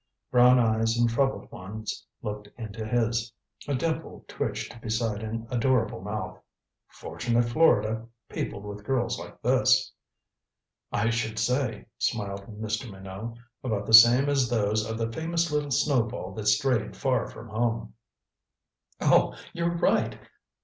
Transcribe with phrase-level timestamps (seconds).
[0.31, 3.31] Brown eyes and troubled ones looked into his.
[3.67, 6.41] A dimple twitched beside an adorable mouth.
[6.87, 9.93] Fortunate Florida, peopled with girls like this.
[10.91, 12.89] "I should say," smiled Mr.
[12.91, 17.49] Minot, "about the same as those of the famous little snowball that strayed far from
[17.49, 17.93] home."
[19.01, 20.19] "Oh you're right!"